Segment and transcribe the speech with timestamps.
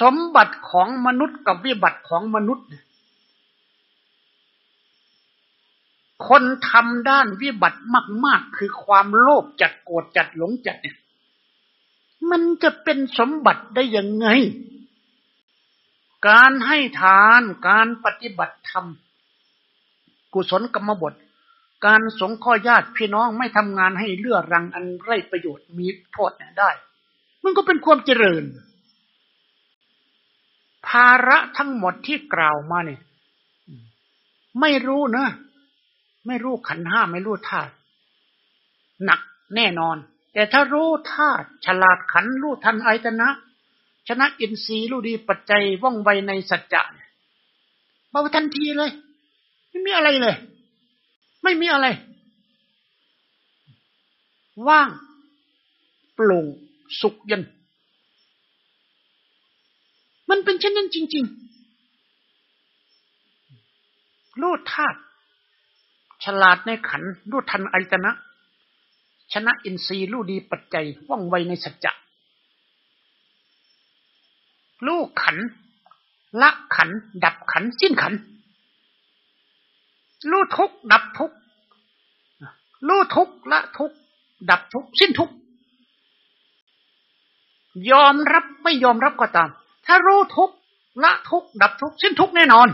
[0.00, 2.66] สมบัติของมนุษย์กับวิบัติของมนุษย์
[6.28, 7.80] คนทำด้านวิบัติ
[8.24, 10.96] มาก ๆ คือความโลภจัดโกรธจัดหลงจัดเนี่ย
[12.30, 14.26] มันจะเป็นสมบัติได้ยังไง
[16.28, 18.86] การให้ทานการปฏิบัติธรรม
[20.34, 21.14] กุศลกรรมบท
[21.86, 26.70] การสงข้อญาติพี่น้องไม่ทำงานให้เลื่อรังอันไร้ประโยชน์มีโทษเนี่ยได้
[27.44, 28.44] มันก็เป็นความเจริญ
[30.88, 33.00] ภาระทั้งหมดที่กล่าวมาเนี่ย
[34.60, 35.28] ไม่รู้เนะ
[36.26, 37.72] ไม่รู้ขันห้าไม่รู้ธาตุ
[39.04, 39.20] หนัก
[39.56, 39.96] แน่นอน
[40.32, 43.28] แต่ถ้ารู้ธาตุฉลาดขันรู้ทันอายตนะ
[44.08, 47.08] ชนะอินทรีย์รู้ดีปัจจัยว่องไวในสัจจะเนี่ย
[48.10, 48.90] เบาทันทีเลย
[49.68, 50.36] ไม่มีอะไรเลย
[51.42, 51.86] ไม่มีอะไร
[54.68, 54.88] ว่าง
[56.18, 56.44] ปลง
[57.00, 57.42] สุขเย็น
[60.30, 61.24] มันเป็นเช่นนั้นจริง
[63.28, 64.98] ๆ รู้ธาตุ
[66.24, 68.10] ฉลาดในขันรู้ทันอายตนะ
[69.32, 71.92] ชนะอินทรีย์รู้ดีปัจจัยว่องไวในสัจจะ
[74.86, 75.36] รู้ขัน
[76.40, 76.88] ละขัน
[77.24, 78.12] ดับขัน สิ้นขัน
[80.30, 81.32] รู้ทุกดับทุก
[82.88, 83.92] รู้ทุกละทุก
[84.50, 85.30] ดับทุกสิ้นทุก
[87.90, 89.50] ยอมรับไม่ยอมรับก็ตาม
[89.86, 90.50] ถ้ารู้ทุก
[91.04, 92.68] ละทุกดับทุกสิ้นทุกแน่นอน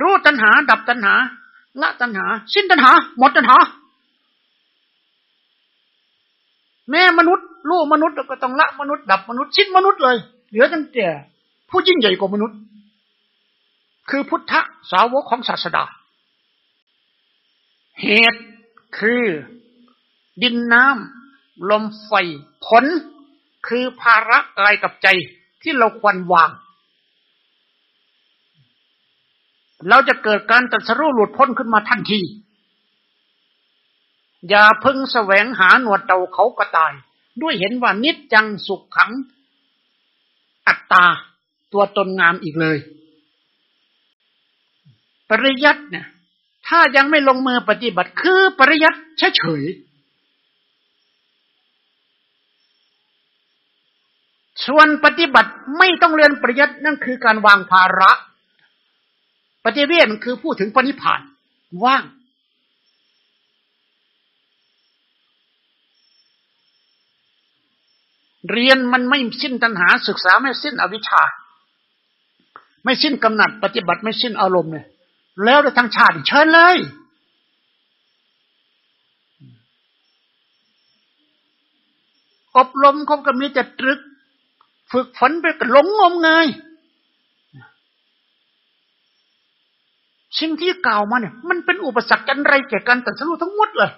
[0.00, 1.14] รู้ตัณหา ดับตัณหา
[1.82, 3.56] ละตัณหา สิ้นตัณหา หมดตัณหา
[6.90, 10.16] แม่มนุษย์รู้มนุษย์ก็ต้องละมนุษย์ดับมนุษย์สิ้นมนุษย์เลย
[10.48, 11.06] เหลือตั้งแต่
[11.70, 12.58] ผู้ยิ่งใหญ่กว่ามนุษย์
[14.10, 14.52] คือพุทธ
[14.90, 15.84] สาวกของศาสดา
[18.02, 18.40] เหตุ
[18.98, 19.22] คือ
[20.42, 21.21] ดินน้ำ
[21.70, 22.12] ลมไฟ
[22.64, 22.84] ผล
[23.66, 25.08] คือภาระกายกับใจ
[25.62, 26.50] ที่เราควรวาง
[29.88, 32.20] เราจะเกิดการตัดสรู้หลุดพ้นขึ้นมาทันที
[34.48, 36.92] อย่าพึ่งแสวงหาหนวดเต่าเขากระต่าย
[37.42, 39.10] ด้วยเห็นว่านิจจังสุขขัง
[40.66, 41.04] อัตตา
[41.72, 42.78] ตัวตนงามอีกเลย
[45.28, 46.06] ปริยัติเนี่ย
[46.66, 49.62] ถ้ายังไม่ลงมือปฏิบัติคือปริยัติเฉย
[54.66, 58.10] ส่วนปฏิบัติไม่ต้องเรียนปริยัตินั่นคือการวางภาระ
[59.64, 61.20] ปฏิเวทมันคือพูดถึงปณิพาน
[61.84, 62.04] ว่าง
[68.50, 71.22] เรียนมันไม่สิ้นตัณหาศึกษาไม่สิ้นอวิชชา
[72.84, 74.86] ไม่สิ้นกำหนัดปฏิบัติไม่สิ้นอารมณ์เนี่ย
[75.44, 76.76] แล้วในทางชาติเชิญเลย
[82.56, 84.00] อบรมเขาก็มีแต่ตรึก
[84.92, 86.46] ฝึกฝนไปก็หลงงมงาย
[90.40, 93.90] สิ่งที่กล่าวมาเนี่ย มันเป็นอุปสรรคกันไรแก่การตัดสู้ทั้งหมดเลย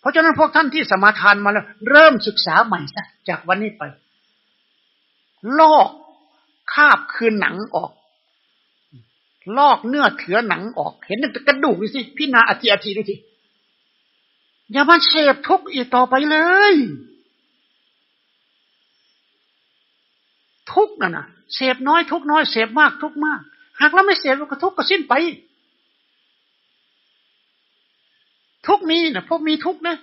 [0.00, 3.82] เพราะฉะนั้นพวกท่านที่สมาทานมาแล้ว เริ่มศึกษาใหม่ซะจากวันนี้ไป
[5.58, 5.88] ลอก
[6.72, 7.90] คาบคืนหนังออก
[9.58, 13.16] ลอกเนื้อเถือหนังออก เห็นแต่กระดูกดูสิพี่นาอธิอธิดูสิ
[14.72, 16.36] อย่ามาเสพทุกข์อีกต่อไปเล
[16.72, 16.74] ย
[20.74, 23.40] ทุกนั่นนะเสพน้อยทุกน้อยเสพมากทุกมาก
[23.80, 25.14] หากเราไม่เสพก็ทุกก็สิ้นไป
[28.66, 29.96] ทุกมีนะพวกมีทุกนะ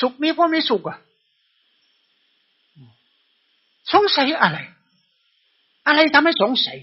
[0.00, 0.98] สุขมีพวกมีสุขอะ
[3.92, 4.58] สงสัยอะไร
[5.86, 6.78] อะไรทำให้สงสัย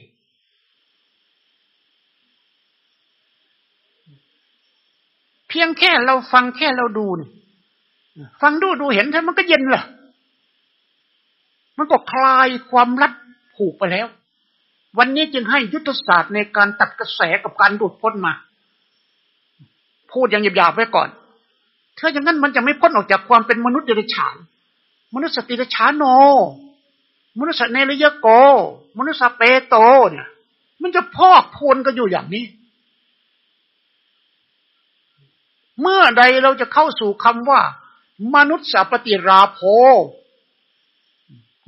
[5.50, 7.30] เพียงแค่เราฟังแค่เราดูนี่
[8.42, 9.84] ฟังดูดูเห็นท่านมันก็เย็นเหรอ
[12.24, 13.14] ลายความรัด
[13.56, 14.08] ผูกไปแล้ว
[14.98, 18.34] วันนี้จึงให้ยุทธศาสตร์ในการตัดกระแสกับการดูดพ้นมา
[20.12, 21.10] พูดอย่างหยาบๆไว้ก่อน
[21.98, 24.36] ถ้าอย่างนั้นมันจะไม่พ้นออกจากความเป็นมนุษย์เดรัจฉาน
[25.16, 26.04] มนุษย์สติเดรัจฉานโน
[27.40, 28.28] มนุษย์เนรยโก
[28.98, 29.76] มนุษย์เปโต
[30.10, 30.28] เนี่ย
[30.82, 32.46] มันจะพอกพูนกันอยู่อย่างนี้
[35.82, 37.62] เมื่อใดเราจะเข้าสู่คำว่า
[38.36, 39.60] มนุษย์สัปฏิราโภ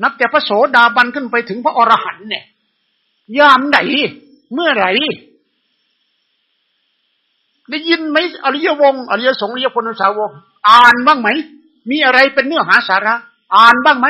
[0.02, 2.44] นับแต่พระโสดาบันขึ้นไปถึงพระอรหันต์เนี่ย
[3.38, 3.78] ยามไหน
[4.54, 4.92] เมื่อไหร่
[7.70, 10.32] ได้ยินไหมอริยวงอริยสงฆ์อริยพลสาวก
[10.70, 11.30] อ่านบ้างไหม
[11.90, 13.14] มีอะไรเป็นเนื้อหาสาระ
[13.56, 14.08] อ่านบ้างไหม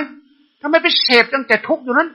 [0.61, 2.09] ทำไมไปเสพตั้งแต่ทุกอยู่นั้น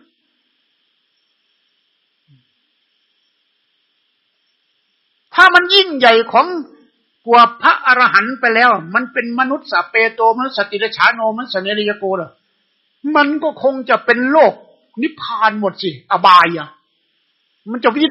[5.35, 6.47] ถ้ามันยิ่งใหญ่ของ
[7.27, 12.31] กลัวพระอรหันต์ไปแล้ว มันเป็นมนุษย์สเปโตมนุษย์สติรชาโนมนุษย์สเนริยโกเหรอ
[13.17, 14.53] มันก็คงจะเป็นโลก
[15.03, 16.69] นิพพานหมดสิ อบายอะ
[17.71, 18.05] มันจะวิ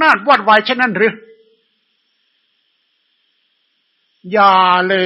[0.00, 1.14] นาศวอดวายเช่นนั้นหรือ
[4.32, 4.56] อย่า
[4.88, 4.96] เล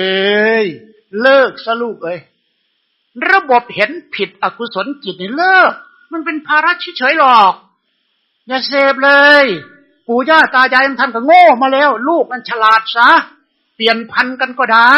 [0.63, 0.65] ย
[1.21, 2.21] เลิกสลูกเอ้ย
[3.31, 5.73] ระบบเห็นผิดอกุศลจิตนี่เลิก
[6.13, 7.55] มันเป็นภาระเฉยๆหรอก
[8.47, 9.11] อย่าเสพเล
[9.43, 9.45] ย
[10.07, 13.11] ปู่ย่าตายายท่านก็โง่มาแล้ว ลูกมันฉลาดซะ
[13.75, 14.97] เปลี่ยนพันกันก็ได้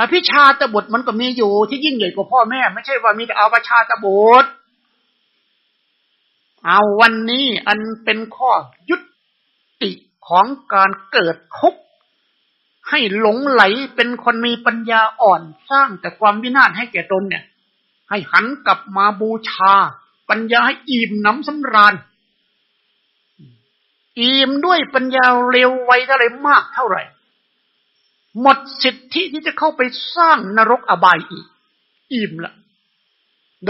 [0.00, 4.50] อภิชาตบุตรมันก็มีอยู่ที่ยิ่งใหญ่กว่าพ่อแม่ ไม่ใช่ว่ามีแต่เอาประชาตบุตร
[6.66, 8.50] เอาวันนี้อันเป็นข้อ
[8.90, 8.96] ยุ
[9.82, 9.90] ติ
[10.28, 11.74] ของการเกิดคุก
[12.88, 13.62] ให้หลงไหล
[13.96, 17.44] เป็นคนมีปัญญาอ่อนสร้างแต่ความวินาศให้แก่ตนเนี่ย
[18.10, 19.74] ให้หันกลับมาบูชา
[20.30, 21.94] ปัญญาให้อิ่มน้ำสำราญ
[24.20, 27.02] อิ่มด้วยปัญญาเร็วไวเท่าไรมากเท่าไหร่
[28.40, 29.80] หมดสิทธิที่จะเข้าไป
[30.16, 31.46] สร้างนรกอบายอีก
[32.12, 32.52] อิ่มละ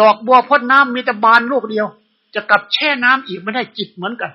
[0.01, 1.87] ดอกบัวพ่นน้ำมีแต่บานลูกเดียว
[2.35, 4.31] จะกลับแช่น้ำอีกไม่ได้จิตเหมือนกัน